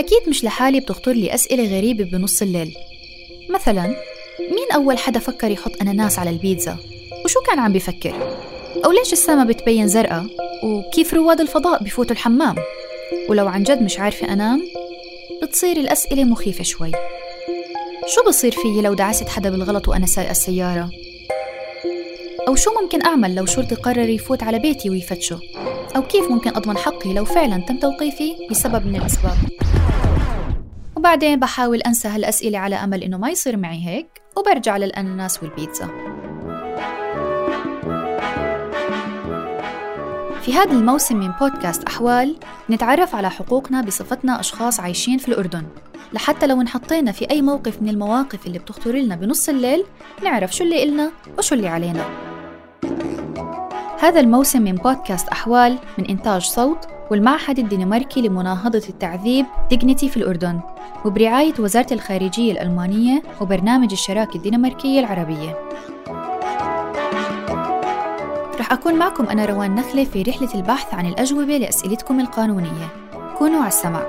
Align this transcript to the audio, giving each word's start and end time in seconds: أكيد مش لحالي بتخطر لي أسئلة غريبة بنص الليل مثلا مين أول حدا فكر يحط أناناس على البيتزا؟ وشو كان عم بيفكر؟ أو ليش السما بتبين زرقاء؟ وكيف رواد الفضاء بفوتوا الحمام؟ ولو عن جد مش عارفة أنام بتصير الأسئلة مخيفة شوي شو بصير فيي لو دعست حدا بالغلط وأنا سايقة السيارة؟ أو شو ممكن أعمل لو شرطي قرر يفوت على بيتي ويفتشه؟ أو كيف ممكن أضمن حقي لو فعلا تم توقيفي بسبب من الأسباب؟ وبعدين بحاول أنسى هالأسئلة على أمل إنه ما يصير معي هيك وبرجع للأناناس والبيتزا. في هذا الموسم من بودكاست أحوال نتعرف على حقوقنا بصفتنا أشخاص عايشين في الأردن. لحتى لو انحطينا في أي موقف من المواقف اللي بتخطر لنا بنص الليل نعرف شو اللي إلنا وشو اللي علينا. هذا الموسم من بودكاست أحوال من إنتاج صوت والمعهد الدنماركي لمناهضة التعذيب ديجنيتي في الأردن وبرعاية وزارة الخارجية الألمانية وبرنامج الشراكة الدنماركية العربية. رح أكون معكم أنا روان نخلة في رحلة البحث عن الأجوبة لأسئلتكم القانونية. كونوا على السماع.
أكيد 0.00 0.28
مش 0.28 0.44
لحالي 0.44 0.80
بتخطر 0.80 1.12
لي 1.12 1.34
أسئلة 1.34 1.76
غريبة 1.76 2.04
بنص 2.04 2.42
الليل 2.42 2.76
مثلا 3.50 3.86
مين 4.40 4.72
أول 4.74 4.98
حدا 4.98 5.20
فكر 5.20 5.50
يحط 5.50 5.72
أناناس 5.82 6.18
على 6.18 6.30
البيتزا؟ 6.30 6.76
وشو 7.24 7.40
كان 7.40 7.58
عم 7.58 7.72
بيفكر؟ 7.72 8.14
أو 8.84 8.92
ليش 8.92 9.12
السما 9.12 9.44
بتبين 9.44 9.88
زرقاء؟ 9.88 10.26
وكيف 10.62 11.14
رواد 11.14 11.40
الفضاء 11.40 11.82
بفوتوا 11.82 12.12
الحمام؟ 12.12 12.54
ولو 13.28 13.48
عن 13.48 13.62
جد 13.62 13.82
مش 13.82 13.98
عارفة 13.98 14.32
أنام 14.32 14.62
بتصير 15.42 15.76
الأسئلة 15.76 16.24
مخيفة 16.24 16.64
شوي 16.64 16.92
شو 18.06 18.24
بصير 18.28 18.52
فيي 18.52 18.82
لو 18.82 18.94
دعست 18.94 19.28
حدا 19.28 19.50
بالغلط 19.50 19.88
وأنا 19.88 20.06
سايقة 20.06 20.30
السيارة؟ 20.30 20.90
أو 22.48 22.54
شو 22.54 22.70
ممكن 22.82 23.02
أعمل 23.02 23.34
لو 23.34 23.46
شرطي 23.46 23.74
قرر 23.74 24.08
يفوت 24.08 24.42
على 24.42 24.58
بيتي 24.58 24.90
ويفتشه؟ 24.90 25.40
أو 25.96 26.02
كيف 26.02 26.30
ممكن 26.30 26.50
أضمن 26.56 26.76
حقي 26.76 27.14
لو 27.14 27.24
فعلا 27.24 27.64
تم 27.66 27.78
توقيفي 27.78 28.36
بسبب 28.50 28.86
من 28.86 28.96
الأسباب؟ 28.96 29.36
وبعدين 30.96 31.40
بحاول 31.40 31.80
أنسى 31.80 32.08
هالأسئلة 32.08 32.58
على 32.58 32.76
أمل 32.76 33.02
إنه 33.02 33.18
ما 33.18 33.30
يصير 33.30 33.56
معي 33.56 33.86
هيك 33.86 34.22
وبرجع 34.36 34.76
للأناناس 34.76 35.42
والبيتزا. 35.42 35.86
في 40.42 40.54
هذا 40.54 40.72
الموسم 40.72 41.16
من 41.16 41.30
بودكاست 41.40 41.84
أحوال 41.84 42.36
نتعرف 42.70 43.14
على 43.14 43.30
حقوقنا 43.30 43.82
بصفتنا 43.82 44.40
أشخاص 44.40 44.80
عايشين 44.80 45.18
في 45.18 45.28
الأردن. 45.28 45.66
لحتى 46.12 46.46
لو 46.46 46.60
انحطينا 46.60 47.12
في 47.12 47.30
أي 47.30 47.42
موقف 47.42 47.82
من 47.82 47.88
المواقف 47.88 48.46
اللي 48.46 48.58
بتخطر 48.58 48.92
لنا 48.92 49.16
بنص 49.16 49.48
الليل 49.48 49.84
نعرف 50.22 50.56
شو 50.56 50.64
اللي 50.64 50.82
إلنا 50.82 51.10
وشو 51.38 51.54
اللي 51.54 51.68
علينا. 51.68 52.29
هذا 54.00 54.20
الموسم 54.20 54.62
من 54.62 54.74
بودكاست 54.74 55.28
أحوال 55.28 55.78
من 55.98 56.06
إنتاج 56.06 56.42
صوت 56.42 56.88
والمعهد 57.10 57.58
الدنماركي 57.58 58.22
لمناهضة 58.22 58.82
التعذيب 58.88 59.46
ديجنيتي 59.70 60.08
في 60.08 60.16
الأردن 60.16 60.60
وبرعاية 61.04 61.54
وزارة 61.58 61.94
الخارجية 61.94 62.52
الألمانية 62.52 63.22
وبرنامج 63.40 63.92
الشراكة 63.92 64.36
الدنماركية 64.36 65.00
العربية. 65.00 65.58
رح 68.60 68.72
أكون 68.72 68.94
معكم 68.94 69.24
أنا 69.24 69.44
روان 69.44 69.74
نخلة 69.74 70.04
في 70.04 70.22
رحلة 70.22 70.54
البحث 70.54 70.94
عن 70.94 71.06
الأجوبة 71.06 71.56
لأسئلتكم 71.56 72.20
القانونية. 72.20 72.88
كونوا 73.38 73.58
على 73.58 73.68
السماع. 73.68 74.06